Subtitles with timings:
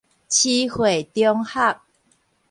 [0.03, 0.05] 徐匯
[1.13, 1.79] 中學